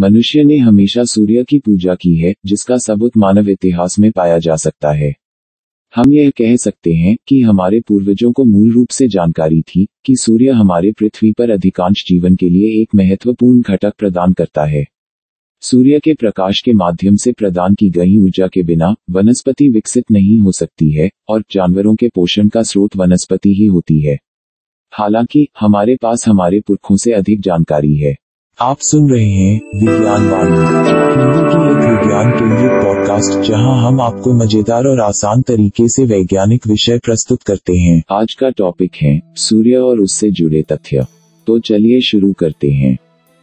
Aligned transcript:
मनुष्य 0.00 0.44
ने 0.44 0.56
हमेशा 0.56 1.04
सूर्य 1.04 1.44
की 1.44 1.58
पूजा 1.58 1.94
की 1.94 2.16
है, 2.16 2.34
जिसका 2.46 2.76
सबूत 2.76 3.16
मानव 3.16 3.50
इतिहास 3.50 3.98
में 3.98 4.12
पाया 4.12 4.38
जा 4.38 4.56
सकता 4.56 4.92
है। 4.92 5.16
हम 5.94 6.12
यह 6.12 6.30
कह 6.30 6.56
सकते 6.56 6.92
हैं 6.92 7.16
कि 7.28 7.40
हमारे 7.40 7.80
पूर्वजों 7.80 8.32
को 8.32 8.44
मूल 8.44 8.72
रूप 8.72 8.88
से 8.90 9.08
जानकारी 9.08 9.62
थी 9.62 9.88
कि 10.04 10.16
सूर्य 10.16 10.50
हमारे 10.50 10.92
पृथ्वी 10.92 11.32
पर 11.32 11.50
अधिकांश 11.50 12.04
जीवन 12.08 12.36
के 12.36 12.48
लिए 12.48 12.82
एक 12.82 12.88
महत्वपूर्ण 12.94 13.60
घटक 13.60 13.94
प्रदान 13.98 14.32
करता 14.32 14.64
है। 14.64 14.84
सूर्य 15.60 16.00
के 16.00 16.14
प्रकाश 16.14 16.62
के 16.62 16.72
माध्यम 16.72 17.16
से 17.16 17.32
प्रदान 17.32 17.74
की 17.74 17.90
गई 17.90 18.18
ऊर्जा 18.18 18.48
के 18.48 18.62
बिना 18.62 18.94
वनस्पति 19.10 19.68
विकसित 19.68 20.04
नहीं 20.10 20.38
हो 20.38 20.52
सकती 20.52 20.90
है, 20.90 21.10
और 21.28 21.44
जानवरों 21.52 21.96
के 21.96 22.08
पोषण 22.08 22.48
का 22.48 22.62
स्रोत 22.62 22.96
वनस्पति 22.96 23.54
ही 23.54 23.66
होती 23.66 24.00
है। 24.00 24.18
हालाँकि, 24.90 25.48
हमारे 25.60 25.96
पास 25.96 26.28
हमारे 26.28 26.60
पुरखों 26.60 26.96
से 26.96 27.12
अधिक 27.12 27.40
जानकारी 27.40 27.96
है। 27.96 28.16
आप 28.60 28.78
सुन 28.80 29.10
रहे 29.10 29.26
हैं 29.26 29.60
विज्ञान 29.74 30.28
वाणी। 30.28 30.50
हिंदी 30.50 31.38
की 31.38 31.70
एक 31.70 32.00
विज्ञान 32.00 32.30
केंद्रित 32.30 32.70
पॉडकास्ट 32.70 33.48
जहाँ 33.48 33.86
हम 33.86 34.00
आपको 34.00 34.32
मज़ेदार 34.32 34.84
और 34.84 35.00
आसान 35.00 35.42
तरीके 35.42 35.88
से 35.88 36.04
वैज्ञानिक 36.04 36.66
विषय 36.66 36.98
प्रस्तुत 36.98 37.42
करते 37.42 37.76
हैं। 37.76 38.02
आज 38.10 38.34
का 38.34 38.50
टॉपिक 38.50 38.92
है 39.02 39.22
सूर्य 39.36 39.76
और 39.76 39.98
उससे 39.98 40.30
जुड़े 40.30 40.62
तथ्य। 40.62 41.06
तो 41.46 41.58
चलिए 41.58 42.00
शुरू 42.00 42.32
करते 42.32 42.70
हैं। 42.70 42.96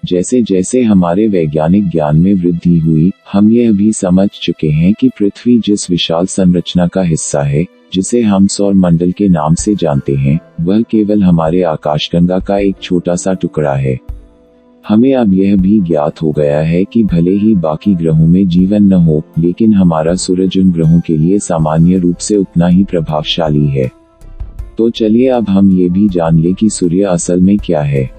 जैसे 0.06 0.42
जैसे 0.42 0.84
हमारे 0.84 1.28
वैज्ञानिक 1.28 1.90
ज्ञान 1.90 2.18
में 2.18 2.34
वृद्धि 2.34 2.80
हुई, 2.80 3.12
हम 3.34 3.52
यह 3.52 3.72
भी 3.72 3.92
समझ 3.94 4.30
चुके 4.44 4.68
हैं 4.68 4.94
कि 4.94 5.10
पृथ्वी 5.10 5.60
जिस 5.60 5.90
विशाल 5.90 6.26
संरचना 6.26 6.88
का 6.88 7.02
हिस्सा 7.02 7.42
है, 7.42 7.66
जिसे 7.94 8.22
हम 8.22 8.48
सौर 8.48 8.74
मंडल 8.74 9.12
के 9.12 9.30
नाम 9.30 9.56
से 9.56 9.76
जानते 9.76 10.16
हैं, 10.16 10.40
वह 10.62 10.82
केवल 10.82 11.24
हमारे 11.24 11.64
आकाशगंगा 11.64 12.40
का 12.40 12.58
एक 12.58 12.76
छोटा 12.82 13.16
सा 13.16 13.34
टुकड़ा 13.34 13.74
है। 13.74 14.00
हमें 14.88 15.16
अब 15.16 15.34
यह 15.34 15.56
भी 15.56 15.80
ज्ञात 15.80 16.22
हो 16.22 16.32
गया 16.32 16.60
है 16.60 16.86
कि 16.86 17.04
भले 17.04 17.32
ही 17.32 17.56
बाकी 17.56 17.96
ग्रहों 17.96 18.28
में 18.28 18.48
जीवन 18.48 18.84
न 18.84 18.94
हो, 18.94 19.24
लेकिन 19.40 19.74
हमारा 19.74 20.16
सूरज 20.16 20.58
उन 20.58 20.72
ग्रहों 20.72 21.00
के 21.00 21.18
लिए 21.18 21.40
सामान्य 21.40 21.98
रूप 21.98 22.18
से 22.18 22.36
उतना 22.36 22.68
ही 22.68 22.84
प्रभावशाली 22.84 23.68
है। 23.68 23.92
तो 24.78 24.90
चलिए 24.90 25.30
अब 25.30 25.50
हम 25.50 25.80
ये 25.80 25.90
भी 25.90 26.10
जान 26.10 26.40
ले 26.40 26.54
कि 26.54 26.70
सूर्य 26.70 27.04
असल 27.04 27.42
में 27.42 27.58
क्या 27.58 27.82
है। 27.82 28.12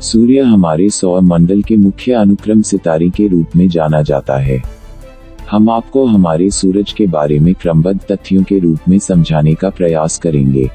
सूर्य 0.00 0.40
हमारे 0.40 0.90
सौर 0.90 1.20
मंडल 1.20 1.62
के 1.62 1.76
मुख्य 1.76 2.12
अनुक्रम 2.12 2.62
सितारे 2.62 3.10
के 3.10 3.26
रूप 3.26 3.46
में 3.56 3.68
जाना 3.68 4.02
जाता 4.02 4.36
है। 4.36 4.62
हम 5.50 5.70
आपको 5.70 6.06
हमारे 6.06 6.50
सूरज 6.50 6.92
के 6.92 7.06
बारे 7.06 7.38
में 7.38 7.54
क्रमबद्ध 7.54 8.00
तथ्यों 8.12 8.42
के 8.42 8.58
रूप 8.58 8.78
में 8.88 8.98
समझाने 8.98 9.54
का 9.54 9.70
प्रयास 9.70 10.18
करेंगे। 10.18 10.70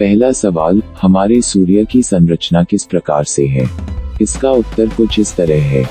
पहला 0.00 0.32
सवाल, 0.32 0.82
हमारे 1.02 1.40
सूर्य 1.40 1.84
की 1.84 2.02
संरचना 2.02 2.62
किस 2.62 2.84
प्रकार 2.84 3.24
से 3.24 3.46
है? 3.46 3.90
इसका 4.20 4.50
उत्तर 4.52 4.88
कुछ 4.88 5.18
इस 5.18 5.34
तरह 5.36 5.62
है? 5.64 5.84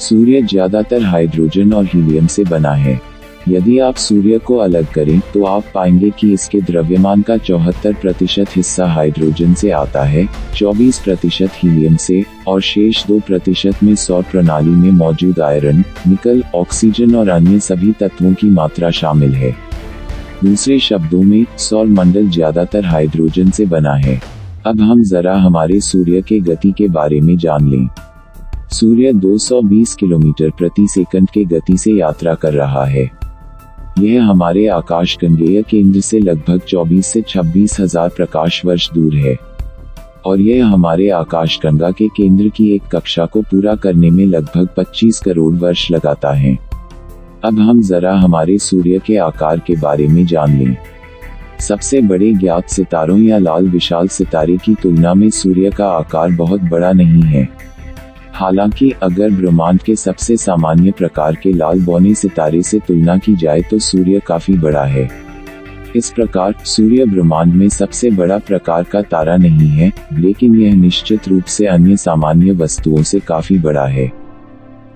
सूर्य 0.00 0.42
ज़्यादातर 0.42 1.02
हाइड्रोजन 1.04 1.72
और 1.72 1.84
हीलियम 1.84 2.26
से 2.26 2.44
बना 2.44 2.72
है। 2.74 3.00
यदि 3.48 3.78
आप 3.78 3.96
सूर्य 3.96 4.38
को 4.38 4.56
अलग 4.56 4.92
करें 4.92 5.20
तो 5.32 5.44
आप 5.44 5.64
पाएँगे 5.74 6.10
कि 6.10 6.32
इसके 6.32 6.60
द्रव्यमान 6.60 7.22
का 7.22 7.36
चौहत्तर 7.38 7.92
प्रतिशत 7.92 8.56
हिस्सा 8.56 8.86
हाइड्रोजन 8.86 9.54
से 9.54 9.70
आता 9.70 10.02
है 10.04 10.26
24 10.54 10.98
प्रतिशत 10.98 11.50
हीलियम 11.54 11.96
से, 11.96 12.22
और 12.48 12.60
शेष 12.62 13.04
दो 13.06 13.18
प्रतिशत 13.20 13.82
में 13.82 13.94
सौर 13.96 14.22
प्रणाली 14.22 14.70
में 14.70 14.90
मौजूद 14.90 15.40
आयरन, 15.40 15.84
निकल, 16.08 16.42
ऑक्सीजन 16.54 17.14
और 17.14 17.28
अन्य 17.28 17.60
सभी 17.60 17.92
तत्वों 18.00 18.32
की 18.34 18.50
मात्रा 18.50 18.90
शामिल 18.92 19.34
है। 19.34 19.54
दूसरे 20.44 20.78
शब्दों 20.80 21.22
में 21.22 21.44
सौर 21.58 21.86
मंडल 21.88 22.28
ज़्यादातर 22.28 22.84
हाइड्रोजन 22.84 23.50
से 23.50 23.66
बना 23.66 23.94
है। 23.96 24.20
अब 24.66 24.80
हम 24.80 25.02
जरा 25.02 25.34
हमारे 25.36 25.80
सूर्य 25.80 26.20
के 26.22 26.38
गति 26.40 26.70
के 26.72 26.88
बारे 26.88 27.20
में 27.20 27.36
जान 27.36 27.68
लें। 27.68 27.88
सूर्य 28.72 29.12
220 29.12 29.94
किलोमीटर 29.94 30.50
प्रति 30.50 30.86
सेकंड 30.88 31.30
के 31.30 31.44
गति 31.44 31.76
से 31.76 31.92
यात्रा 31.92 32.34
कर 32.34 32.52
रहा 32.52 32.84
है। 32.84 33.10
यह 33.98 34.24
हमारे 34.24 34.66
आकाश 34.66 35.16
गंगेय 35.22 35.62
केंद्र 35.62 36.00
से 36.00 36.18
लगभग 36.18 36.60
24 36.68 37.06
से 37.06 37.22
छब्बीस 37.22 37.76
हज़ार 37.80 38.08
प्रकाश 38.08 38.64
वर्ष 38.64 38.90
दूर 38.92 39.14
है। 39.14 39.36
और 40.26 40.40
यह 40.40 40.66
हमारे 40.66 41.10
आकाश 41.10 41.58
गंगा 41.62 41.90
के 41.90 42.08
केंद्र 42.08 42.48
की 42.48 42.70
एक 42.74 42.82
कक्षा 42.92 43.26
को 43.26 43.42
पूरा 43.42 43.74
करने 43.74 44.10
में 44.10 44.26
लगभग 44.26 44.68
25 44.78 45.18
करोड़ 45.18 45.54
वर्ष 45.54 45.90
लगाता 45.90 46.32
है। 46.32 46.58
अब 47.44 47.58
हम 47.58 47.82
जरा 47.82 48.14
हमारे 48.14 48.58
सूर्य 48.58 49.00
के 49.06 49.16
आकार 49.16 49.58
के 49.58 49.76
बारे 49.76 50.08
में 50.08 50.26
जान 50.26 50.58
लें। 50.58 50.76
सबसे 51.62 52.00
बड़े 52.00 52.32
ज्ञात 52.32 52.68
सितारों 52.68 53.18
या 53.18 53.38
लाल 53.38 53.68
विशाल 53.68 54.08
सितारे 54.08 54.56
की 54.56 54.74
तुलना 54.74 55.14
में 55.14 55.30
सूर्य 55.30 55.70
का 55.70 55.88
आकार 55.88 56.30
बहुत 56.30 56.60
बड़ा 56.60 56.92
नहीं 56.92 57.22
है। 57.22 57.48
हालाँकि 58.32 58.90
अगर 59.02 59.30
ब्रह्मांड 59.30 59.80
के 59.82 59.96
सबसे 59.96 60.36
सामान्य 60.36 60.90
प्रकार 60.90 61.34
के 61.34 61.52
लाल 61.52 61.80
बौने 61.80 62.14
सितारे 62.14 62.62
से 62.62 62.78
तुलना 62.78 63.16
की 63.18 63.34
जाए 63.36 63.62
तो 63.62 63.78
सूर्य 63.78 64.20
काफ़ी 64.26 64.54
बड़ा 64.54 64.84
है। 64.84 65.08
इस 65.96 66.10
प्रकार 66.10 66.54
सूर्य 66.64 67.04
ब्रह्मांड 67.04 67.54
में 67.54 67.68
सबसे 67.68 68.10
बड़ा 68.10 68.38
प्रकार 68.38 68.82
का 68.82 69.02
तारा 69.02 69.36
नहीं 69.36 69.68
है, 69.68 69.92
लेकिन 70.12 70.56
यह 70.56 70.74
निश्चित 70.74 71.28
रूप 71.28 71.44
से 71.44 71.66
अन्य 71.66 71.96
सामान्य 71.96 72.52
वस्तुओं 72.52 73.02
से 73.02 73.20
काफ़ी 73.20 73.58
बड़ा 73.58 73.86
है। 73.86 74.21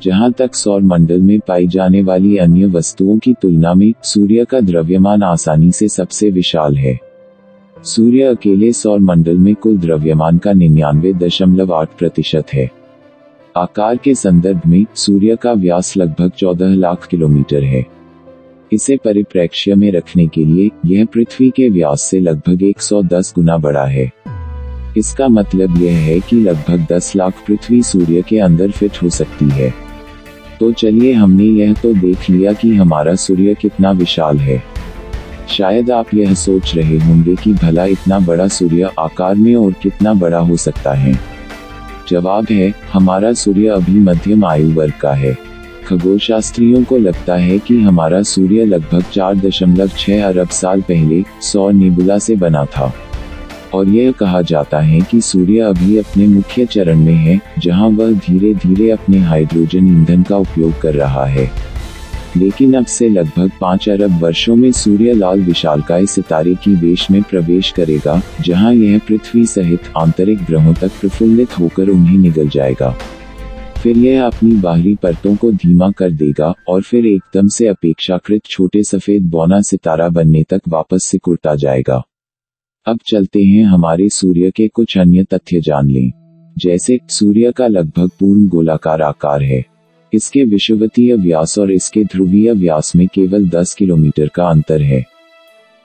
जहाँ 0.03 0.33
तक 0.33 0.55
सौर 0.55 0.81
मंडल 0.81 1.21
में 1.21 1.41
पाई 1.41 1.67
जाने 1.67 2.03
वाली 2.03 2.37
अन्य 2.37 2.67
वस्तुओं 2.67 3.19
की 3.19 3.35
तुलना 3.43 3.75
में, 3.75 3.95
सूर्य 4.03 4.45
का 4.45 4.61
द्रव्यमान 4.61 5.23
आसानी 5.23 5.73
से 5.73 5.89
सबसे 5.89 6.31
विशाल 6.31 6.77
है। 6.77 7.01
सूर्य 7.85 8.23
अकेले 8.23 8.73
सौर 8.73 8.99
मंडल 8.99 9.39
में 9.39 9.55
कुल 9.55 9.79
द्रव्यमान 9.79 10.39
का 10.39 10.53
निन्यानवे 10.53 11.13
दशमलव 11.13 11.75
आठ 11.75 11.89
प्रतिशत 11.99 12.45
है। 12.53 12.71
आकार 13.57 13.97
के 13.97 14.15
संदर्भ 14.15 14.61
में, 14.67 14.87
सूर्य 14.95 15.37
का 15.37 15.53
व्यास 15.53 15.97
लगभग 15.97 16.31
चौदह 16.31 16.75
लाख 16.75 17.07
किलोमीटर 17.07 17.65
है। 17.65 17.87
इसे 18.73 18.97
परिप्रेक्ष्य 18.97 19.75
में 19.75 19.93
रखने 19.93 20.27
के 20.27 20.45
लिए, 20.45 20.71
यह 20.87 21.05
पृथ्वी 21.05 21.51
के 21.51 21.69
व्यास 21.69 22.03
से 22.03 22.21
लगभग 22.21 22.63
110 22.63 23.33
गुना 23.37 23.59
बड़ा 23.59 23.85
है। 23.85 24.13
इसका 24.97 25.29
मतलब 25.29 25.83
यह 25.83 25.93
है 25.93 26.21
कि 26.21 26.37
लगभग 26.37 26.87
10 26.93 27.17
लाख 27.17 27.35
पृथ्वी 27.47 27.83
सूर्य 27.83 28.23
के 28.29 28.39
अंदर 28.39 28.71
फिट 28.71 28.93
हो 29.03 29.09
सकती 29.09 29.49
है। 29.49 29.86
तो 30.61 30.73
चलिए 30.73 31.13
हमने 31.13 31.45
यह 31.45 31.73
तो 31.73 31.95
देख 31.95 32.31
लिया 32.31 32.53
कि 32.53 32.75
हमारा 32.75 33.15
सूर्य 33.15 33.55
कितना 33.55 33.91
विशाल 33.91 34.39
है। 34.39 34.63
शायद 35.49 35.91
आप 35.91 36.15
यह 36.15 36.35
सोच 36.35 36.75
रहे 36.75 36.99
होंगे 36.99 37.35
कि 37.35 37.53
भला 37.53 37.85
इतना 37.85 38.19
बड़ा 38.19 38.49
सूर्य 38.49 38.91
आकार 38.99 39.35
में 39.35 39.55
और 39.57 39.73
कितना 39.73 40.15
बड़ा 40.15 40.39
हो 40.39 40.57
सकता 40.57 40.93
है। 40.93 41.19
जवाब 42.09 42.47
है, 42.51 42.75
हमारा 42.93 43.33
सूर्य 43.33 43.67
अभी 43.67 43.93
मध्यम 43.93 44.45
आयु 44.45 44.73
वर्ग 44.73 44.93
का 45.01 45.13
है। 45.13 45.39
खगोल 45.87 46.19
शास्त्रियों 46.19 46.85
को 46.85 46.97
लगता 46.97 47.37
है 47.37 47.59
कि 47.59 47.81
हमारा 47.81 48.23
सूर्य 48.23 48.65
लगभग 48.65 49.05
चार 49.13 49.35
दशमलव 49.35 49.89
छह 49.89 50.25
अरब 50.25 50.49
साल 50.49 50.81
पहले 50.81 51.25
सौर 51.43 51.73
निबुला 51.73 52.19
से 52.19 52.37
बना 52.37 52.65
था। 52.65 52.93
और 53.75 53.89
यह 53.89 54.13
कहा 54.13 54.43
जाता 54.43 54.81
है 54.81 55.01
कि 55.01 55.21
सूर्य 55.21 55.59
अभी 55.59 55.97
अपने 55.97 56.27
मुख्य 56.27 56.67
चरण 56.67 56.99
में 56.99 57.15
है, 57.15 57.41
जहाँ 57.59 57.89
वह 57.89 58.13
धीरे 58.13 58.55
धीरे 58.55 58.91
अपने 58.91 59.19
हाइड्रोजन 59.19 59.87
ईंधन 59.87 60.23
का 60.23 60.37
उपयोग 60.37 60.81
कर 60.81 60.95
रहा 60.95 61.25
है। 61.25 61.51
लेकिन 62.37 62.75
अब 62.75 62.87
से 62.87 63.09
लगभग 63.09 63.51
पाँच 63.61 63.89
अरब 63.89 64.19
वर्षों 64.23 64.57
में 64.57 64.73
सूर्य 64.73 65.13
लाल 65.13 65.41
विशालकाय 65.41 66.07
सितारे 66.07 66.55
की 66.55 66.75
वेश 66.75 67.11
में 67.11 67.23
प्रवेश 67.23 67.71
करेगा, 67.71 68.21
जहाँ 68.41 68.75
यह 68.75 68.99
पृथ्वी 68.99 69.47
सहित 69.47 69.81
आंतरिक 69.97 70.45
ग्रहों 70.45 70.75
तक 70.75 70.91
प्रफुल्लित 71.01 71.59
होकर 71.59 71.89
उन्हें 71.89 72.19
निगल 72.19 72.49
जाएगा। 72.49 72.95
फिर 73.83 73.97
यह 73.97 74.25
अपनी 74.25 74.53
बाहरी 74.53 74.95
परतों 74.95 75.37
को 75.37 75.53
धीमा 75.53 75.91
कर 75.91 76.11
देगा 76.11 76.55
और 76.69 76.83
फिर 76.83 77.07
एकदम 77.07 77.49
से 77.49 77.67
अपेक्षाकृत 77.67 78.45
छोटे 78.45 78.83
सफ़ेद 78.83 79.23
बौना 79.23 79.61
सितारा 79.61 80.09
बनने 80.09 80.43
तक 80.43 80.61
वापस 80.69 81.05
सिकुड़ता 81.05 81.55
जाएगा। 81.55 82.03
अब 82.87 82.99
चलते 83.07 83.43
हैं 83.43 83.65
हमारे 83.65 84.09
सूर्य 84.09 84.51
के 84.51 84.69
कुछ 84.69 84.99
अन्य 84.99 85.23
तथ्य 85.23 85.61
जान 85.61 85.91
लें। 85.91 86.13
जैसे, 86.59 87.01
सूर्य 87.09 87.53
का 87.57 87.67
लगभग 87.67 88.11
पूर्ण 88.21 88.49
गोलाकार 88.49 89.03
आकार 89.03 89.43
है। 89.43 89.65
इसके 90.15 90.45
विषुवतीय 90.45 91.15
व्यास 91.15 91.59
और 91.59 91.73
इसके 91.73 92.05
ध्रुवीय 92.05 92.53
व्यास 92.53 92.97
में 92.97 93.09
केवल 93.15 93.49
10 93.49 93.75
किलोमीटर 93.75 94.29
का 94.29 94.49
अंतर 94.49 94.83
है। 94.83 95.05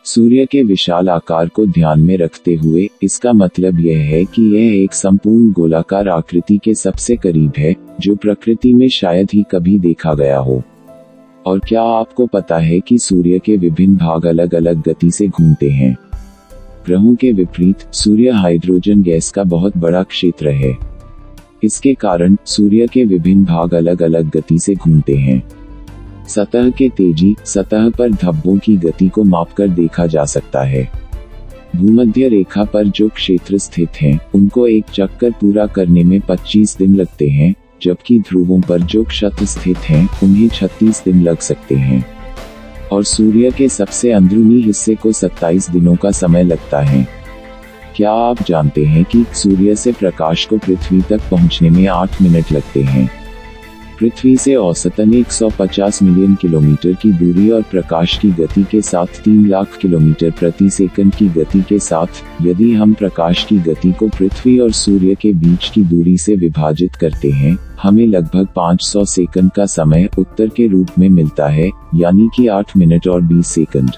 सूर्य 0.05 0.45
के 0.45 0.63
विशाल 0.63 1.09
आकार 1.09 1.47
को 1.47 1.65
ध्यान 1.65 2.01
में 2.01 2.17
रखते 2.17 2.55
हुए, 2.55 2.89
इसका 3.03 3.33
मतलब 3.33 3.79
यह 3.79 3.97
है 3.97 4.25
कि 4.25 4.55
यह 4.55 4.83
एक 4.83 4.93
संपूर्ण 4.93 5.51
गोलाकार 5.51 6.07
आकृति 6.07 6.59
के 6.63 6.73
सबसे 6.73 7.15
करीब 7.15 7.51
है, 7.57 7.75
जो 7.99 8.15
प्रकृति 8.15 8.73
में 8.73 8.89
शायद 8.89 9.27
ही 9.33 9.43
कभी 9.51 9.79
देखा 9.79 10.13
गया 10.13 10.37
हो। 10.37 10.63
और 11.45 11.59
क्या 11.59 11.81
आपको 11.81 12.25
पता 12.25 12.57
है 12.57 12.79
कि 12.79 12.99
सूर्य 12.99 13.39
के 13.39 13.57
विभिन्न 13.57 13.97
भाग 13.97 14.25
अलग 14.25 14.55
अलग 14.55 14.81
गति 14.81 15.11
से 15.11 15.27
घूमते 15.27 15.69
हैं? 15.69 15.97
ग्रहों 16.85 17.15
के 17.15 17.31
विपरीत 17.31 17.93
सूर्य 17.93 18.29
हाइड्रोजन 18.29 19.01
गैस 19.01 19.31
का 19.31 19.43
बहुत 19.43 19.77
बड़ा 19.77 20.03
क्षेत्र 20.03 20.49
है। 20.49 20.77
इसके 21.63 21.93
कारण 21.93 22.37
सूर्य 22.45 22.87
के 22.87 23.03
विभिन्न 23.05 23.45
भाग 23.45 23.73
अलग 23.73 24.01
अलग 24.01 24.29
गति 24.29 24.59
से 24.59 24.75
घूमते 24.75 25.15
हैं। 25.15 25.43
सतह 26.27 26.69
के 26.69 26.89
तेज़ी 26.89 27.35
सतह 27.45 27.89
पर 27.89 28.11
धब्बों 28.11 28.57
की 28.57 28.77
गति 28.77 29.09
को 29.09 29.23
मापकर 29.23 29.67
देखा 29.67 30.05
जा 30.07 30.25
सकता 30.25 30.63
है। 30.63 30.89
भूमध्य 31.75 32.27
रेखा 32.27 32.63
पर 32.63 32.87
जो 32.87 33.07
क्षेत्र 33.09 33.57
स्थित 33.57 33.89
हैं, 34.01 34.19
उनको 34.35 34.67
एक 34.67 34.85
चक्कर 34.93 35.31
पूरा 35.31 35.65
करने 35.67 36.03
में 36.03 36.19
25 36.21 36.77
दिन 36.77 36.95
लगते 36.95 37.27
हैं 37.29 37.53
जबकि 37.81 38.19
ध्रुवों 38.19 38.61
पर 38.61 38.81
जो 38.81 39.03
क्षत 39.03 39.43
स्थित 39.43 39.77
हैं 39.77 40.07
उन्हें 40.23 40.47
36 40.47 41.03
दिन 41.05 41.21
लग 41.21 41.37
सकते 41.37 41.75
हैं। 41.75 42.20
और 42.91 43.03
सूर्य 43.03 43.51
के 43.51 43.69
सबसे 43.69 44.11
अंदरूनी 44.11 44.61
हिस्से 44.61 44.95
को 44.95 45.11
27 45.11 45.69
दिनों 45.69 45.95
का 45.95 46.11
समय 46.11 46.43
लगता 46.43 46.79
है। 46.79 47.07
क्या 47.95 48.11
आप 48.11 48.43
जानते 48.43 48.85
हैं 48.85 49.03
कि 49.03 49.25
सूर्य 49.33 49.75
से 49.75 49.91
प्रकाश 49.91 50.45
को 50.45 50.57
पृथ्वी 50.57 51.01
तक 51.01 51.21
पहुँचने 51.31 51.69
में 51.69 51.87
8 51.87 52.21
मिनट 52.21 52.51
लगते 52.51 52.81
हैं? 52.81 53.20
पृथ्वी 54.01 54.37
से 54.37 54.55
औसतन 54.55 55.11
150 55.13 56.01
मिलियन 56.03 56.35
किलोमीटर 56.35 56.93
की 56.93 57.11
दूरी 57.11 57.49
और 57.49 57.61
प्रकाश 57.61 58.17
की 58.17 58.31
गति 58.31 58.63
के 58.63 58.81
साथ 58.81 59.21
3 59.23 59.45
लाख 59.47 59.77
किलोमीटर 59.77 60.31
प्रति 60.31 60.69
सेकंड 60.69 61.15
की 61.15 61.27
गति 61.29 61.61
के 61.61 61.79
साथ, 61.79 62.23
यदि 62.41 62.73
हम 62.73 62.93
प्रकाश 62.93 63.43
की 63.43 63.57
गति 63.57 63.91
को 63.91 64.07
पृथ्वी 64.07 64.59
और 64.59 64.71
सूर्य 64.71 65.15
के 65.15 65.33
बीच 65.33 65.69
की 65.69 65.83
दूरी 65.83 66.17
से 66.17 66.35
विभाजित 66.35 66.95
करते 66.95 67.31
हैं, 67.31 67.57
हमें 67.81 68.07
लगभग 68.07 68.47
500 68.55 69.05
सेकंड 69.05 69.51
का 69.51 69.65
समय 69.65 70.09
उत्तर 70.17 70.47
के 70.47 70.67
रूप 70.67 70.87
में 70.99 71.09
मिलता 71.09 71.47
है, 71.47 71.71
यानी 71.95 72.29
कि 72.35 72.47
8 72.47 72.77
मिनट 72.77 73.07
और 73.07 73.21
20 73.21 73.47
सेकंड। 73.47 73.91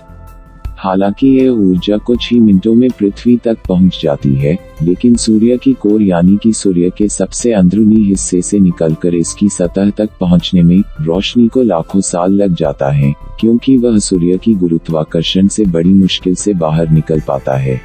हालाँकि 0.84 1.28
यह 1.28 1.50
ऊर्जा 1.50 1.98
कुछ 1.98 2.32
ही 2.32 2.40
मिनटों 2.40 2.74
में 2.76 2.90
पृथ्वी 2.90 3.36
तक 3.38 3.58
पहुँच 3.68 4.00
जाती 4.04 4.34
है, 4.36 4.58
लेकिन 4.82 5.16
सूर्य 5.16 5.58
की 5.58 5.74
कोर 5.74 6.02
यानी 6.02 6.38
कि 6.44 6.52
सूर्य 6.54 6.90
के 6.98 7.08
सबसे 7.10 7.54
अंदरूनी 7.54 8.04
हिस्से 8.04 8.42
से 8.42 8.60
निकलकर 8.60 9.16
इसकी 9.16 9.50
सतह 9.50 9.90
तक 9.90 10.10
पहुँचने 10.20 10.62
में 10.62 10.82
रोशनी 11.02 11.48
को 11.48 11.62
लाखों 11.62 12.02
साल 12.02 12.34
लग 12.34 12.56
जाता 12.56 12.90
है, 12.90 13.14
क्योंकि 13.40 13.78
वह 13.78 13.98
सूर्य 14.00 14.38
की 14.38 14.56
गुरुत्वाकर्षण 14.56 15.48
से 15.48 15.66
बड़ी 15.66 15.94
मुश्किल 15.94 16.36
से 16.36 16.54
बाहर 16.54 16.90
निकल 16.90 17.20
पाता 17.20 17.58
है। 17.58 17.82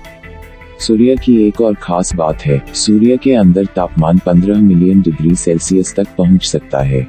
सूर्य 0.81 1.17
की 1.17 1.37
एक 1.47 1.61
और 1.61 1.75
खास 1.75 2.15
बात 2.15 2.43
है, 2.43 2.63
सूर्य 2.75 3.17
के 3.17 3.33
अंदर 3.33 3.67
तापमान 3.67 4.19
15 4.19 4.61
मिलियन 4.63 5.01
डिग्री 5.01 5.35
सेल्सियस 5.35 5.95
तक 5.97 6.07
पहुँच 6.19 6.45
सकता 6.45 6.83
है। 6.83 7.07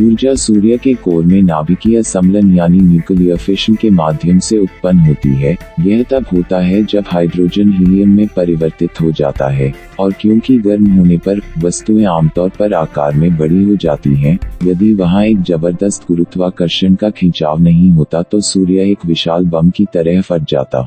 ऊर्जा 0.00 0.34
सूर्य 0.34 0.76
के 0.78 0.92
कोर 0.94 1.24
में 1.24 1.42
नाभिकीय 1.42 2.02
सम्लन 2.02 2.50
यानी 2.54 2.78
न्यूक्लियर 2.78 3.36
फिशन 3.36 3.74
के 3.74 3.90
माध्यम 3.90 4.38
से 4.38 4.58
उत्पन्न 4.58 5.00
होती 5.00 5.28
है। 5.32 5.56
यह 5.80 6.02
तब 6.10 6.24
होता 6.32 6.58
है 6.58 6.82
जब 6.84 7.04
हाइड्रोजन 7.08 7.72
हीलियम 7.72 8.16
में 8.16 8.26
परिवर्तित 8.28 9.00
हो 9.00 9.10
जाता 9.12 9.48
है 9.48 9.72
और 10.00 10.12
क्योंकि 10.12 10.58
गर्म 10.58 10.90
होने 10.92 11.18
पर 11.18 11.40
वस्तुएँ 11.58 12.04
आमतौर 12.06 12.50
पर 12.58 12.74
आकार 12.74 13.14
में 13.14 13.36
बड़ी 13.36 13.62
हो 13.64 13.76
जाती 13.76 14.14
हैं, 14.14 14.38
यदि 14.64 14.92
वहाँ 14.94 15.24
एक 15.24 15.42
ज़बरदस्त 15.42 16.08
गुरुत्वाकर्षण 16.08 16.94
का 16.94 17.10
खिंचाव 17.10 17.60
नहीं 17.60 17.90
होता 17.90 18.22
तो 18.22 18.40
सूर्य 18.42 18.90
एक 18.90 19.06
विशाल 19.06 19.46
बम 19.46 19.70
की 19.70 19.86
तरह 19.94 20.20
फट 20.22 20.48
जाता। 20.48 20.86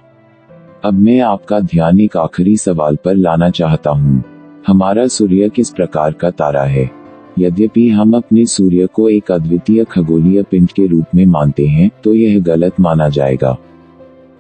अब 0.84 0.94
मैं 0.96 1.20
आपका 1.22 1.60
ध्यान 1.62 2.00
एक 2.00 2.18
आखिरी 2.18 2.58
सवाल 2.58 2.98
पर 3.06 3.16
लाना 3.16 3.50
चाहता 3.52 3.92
हूँ। 3.92 4.24
हमारा 4.68 5.08
सूर्य 5.08 5.50
किस 5.50 5.70
प्रकार 5.70 6.12
का 6.12 6.30
तारा 6.32 6.64
है? 6.64 6.90
यद्यपि 7.40 7.90
हम 7.90 8.14
अपने 8.14 8.46
सूर्य 8.46 8.88
को 8.94 9.10
एक 9.10 9.32
अद्वितीय 9.32 9.84
खगोलीय 9.84 10.44
पिंड 10.44 10.72
के 10.72 10.86
रूप 10.88 11.16
में 11.16 11.26
मानते 11.26 11.68
हैं 11.68 11.90
तो 12.04 12.14
यह 12.14 12.40
गलत 12.40 12.80
माना 12.80 13.10
जाएगा। 13.10 13.58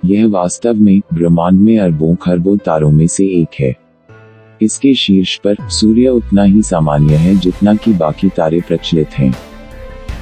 यह 0.05 0.27
वास्तव 0.27 0.73
में 0.73 1.01
ब्रह्मांड 1.13 1.59
में 1.59 1.77
अरबों 1.79 2.15
खरबों 2.15 2.57
तारों 2.57 2.91
में 2.91 3.07
से 3.07 3.25
एक 3.41 3.59
है। 3.59 3.75
इसके 4.61 4.93
शीर्ष 4.93 5.37
पर 5.37 5.55
सूर्य 5.69 6.09
उतना 6.09 6.43
ही 6.43 6.61
सामान्य 6.61 7.15
है 7.15 7.35
जितना 7.35 7.73
कि 7.75 7.93
बाकी 7.93 8.29
तारे 8.29 8.61
प्रचलित 8.67 9.09
हैं। 9.09 9.33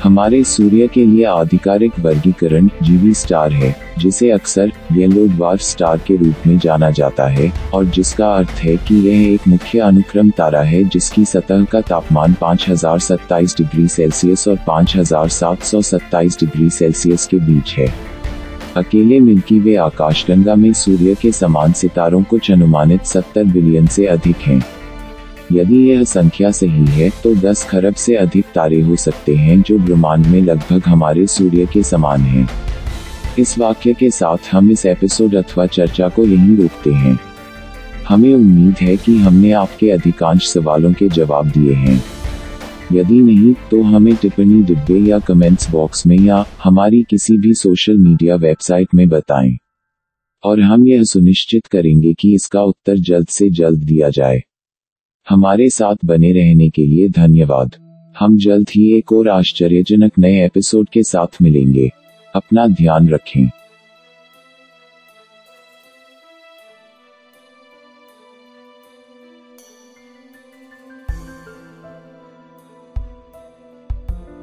हमारे 0.06 0.44
सूर्य 0.44 0.88
के 0.88 1.06
लिए 1.06 1.24
आधिकारिक 1.26 2.00
वर्गीकरण 2.00 2.70
जीवी 2.84 3.14
स्टार 3.14 3.54
है, 3.54 3.76
जिसे 3.98 4.30
अक्सर 4.32 4.72
येलो 4.92 5.28
ड्वार्फ 5.28 5.62
स्टार 5.62 5.98
के 5.98 6.16
रूप 6.16 6.48
में 6.48 6.58
जाना 6.58 6.90
जाता 6.92 7.28
है, 7.28 7.54
और 7.74 7.86
जिसका 7.86 8.28
अर्थ 8.36 8.50
है 8.50 8.78
कि 8.78 8.96
यह 8.96 9.34
एक 9.34 9.48
मुख्य 9.48 9.80
अनुक्रम 9.80 10.30
तारा 10.30 10.62
है 10.62 10.84
जिसकी 10.84 11.26
सतह 11.26 11.64
का 11.64 11.82
तापमान 11.82 12.34
5027 12.34 13.58
डिग्री 13.58 13.88
सेल्सियस 13.88 14.48
और 14.48 14.56
5727 14.56 16.40
डिग्री 16.40 16.70
सेल्सियस 16.70 17.26
के 17.26 17.38
बीच 17.38 17.74
है। 17.74 17.94
अकेले 18.78 19.20
मिल्की 19.20 19.60
वे 19.60 19.76
आकाशगंगा 19.76 20.56
में 20.56 20.74
सूर्य 20.74 21.16
के 21.16 21.32
समान 21.32 21.74
सितारों 21.74 22.24
कुछ 22.24 22.52
अनुमानित 22.52 23.06
70 23.06 23.44
बिलियन 23.44 23.88
से 23.88 24.06
अधिक 24.06 24.36
हैं। 24.36 24.75
यदि 25.52 25.92
यह 25.92 26.04
संख्या 26.04 26.52
सही 26.52 26.86
है 26.86 27.10
तो 27.10 27.36
10 27.36 27.64
खरब 27.64 27.96
से 27.96 28.16
अधिक 28.16 28.46
तारे 28.56 28.82
हो 28.82 28.96
सकते 28.96 29.36
हैं 29.36 29.62
जो 29.62 29.78
ब्रह्मांड 29.80 30.26
में 30.26 30.42
लगभग 30.42 30.82
हमारे 30.86 31.28
सूर्य 31.28 31.66
के 31.66 31.84
समान 31.84 32.22
हैं। 32.22 32.50
इस 33.40 33.60
वाक्य 33.60 33.94
के 33.94 34.10
साथ 34.10 34.38
हम 34.52 34.72
इस 34.72 34.86
एपिसोड 34.86 35.36
अथवा 35.36 35.66
चर्चा 35.66 36.10
को 36.10 36.26
यहीं 36.26 36.58
रोकते 36.58 36.92
हैं। 36.92 37.20
हमें 38.08 38.34
उम्मीद 38.34 38.76
है 38.82 38.98
कि 38.98 39.18
हमने 39.18 39.52
आपके 39.52 39.90
अधिकांश 39.90 40.48
सवालों 40.48 40.94
के 40.94 41.10
जवाब 41.10 41.48
दिए 41.48 41.74
हैं। 41.74 42.04
यदि 42.94 43.20
नहीं 43.20 43.54
तो 43.72 43.82
हमें 43.82 44.16
टिप्पणी, 44.16 44.64
डिब्बे 44.64 45.00
या 45.00 45.20
कमेंट्स 45.20 45.70
बॉक्स 45.70 46.08
में 46.08 46.20
या 46.20 46.46
हमारी 46.64 47.06
किसी 47.10 47.38
भी 47.38 47.54
सोशल 47.54 47.98
मीडिया 47.98 48.36
वेबसाइट 48.36 48.88
में 48.96 49.10
बताएँ। 49.10 49.58
और 50.44 50.62
हम 50.62 50.88
यह 50.88 51.04
सुनिश्चित 51.04 51.66
करेंगे 51.66 52.14
कि 52.14 52.36
इसका 52.36 52.62
उत्तर 52.62 52.98
जल्द 52.98 53.28
से 53.28 53.50
जल्द 53.50 53.84
दिया 53.84 54.10
जाए। 54.10 54.44
हमारे 55.30 55.70
साथ 55.70 55.96
बने 56.06 56.32
रहने 56.32 56.70
के 56.70 56.86
लिए 56.86 57.10
धन्यवाद। 57.10 57.76
हम 58.20 58.38
जल्द 58.38 58.70
ही 58.70 58.98
एक 58.98 59.12
और 59.12 59.30
आश्चर्यजनक 59.30 60.12
नए 60.20 60.46
एपिसोड 60.46 60.90
के 60.90 61.04
साथ 61.04 61.42
मिलेंगे। 61.42 61.92
अपना 62.36 62.68
ध्यान 62.68 63.10
रखें। 63.10 63.50